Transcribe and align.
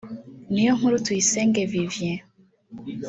Niyonkuru 0.51 0.95
Tuyisenge 1.05 1.61
Vivien 1.71 2.19